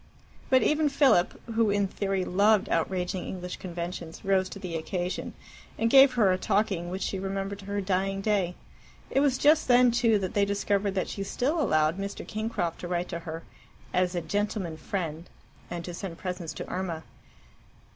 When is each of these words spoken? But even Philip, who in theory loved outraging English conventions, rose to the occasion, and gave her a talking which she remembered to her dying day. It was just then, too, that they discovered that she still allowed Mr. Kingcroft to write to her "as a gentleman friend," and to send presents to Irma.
But 0.49 0.63
even 0.63 0.89
Philip, 0.89 1.39
who 1.53 1.69
in 1.69 1.87
theory 1.87 2.25
loved 2.25 2.69
outraging 2.69 3.23
English 3.23 3.57
conventions, 3.57 4.25
rose 4.25 4.49
to 4.49 4.57
the 4.57 4.75
occasion, 4.75 5.35
and 5.77 5.91
gave 5.91 6.13
her 6.13 6.31
a 6.31 6.39
talking 6.39 6.89
which 6.89 7.03
she 7.03 7.19
remembered 7.19 7.59
to 7.59 7.65
her 7.65 7.81
dying 7.81 8.19
day. 8.19 8.55
It 9.11 9.19
was 9.19 9.37
just 9.37 9.67
then, 9.67 9.91
too, 9.91 10.17
that 10.17 10.33
they 10.33 10.43
discovered 10.43 10.95
that 10.95 11.07
she 11.09 11.21
still 11.21 11.61
allowed 11.61 11.99
Mr. 11.99 12.27
Kingcroft 12.27 12.79
to 12.79 12.87
write 12.87 13.09
to 13.09 13.19
her 13.19 13.43
"as 13.93 14.15
a 14.15 14.21
gentleman 14.21 14.75
friend," 14.77 15.29
and 15.69 15.85
to 15.85 15.93
send 15.93 16.17
presents 16.17 16.53
to 16.53 16.67
Irma. 16.67 17.03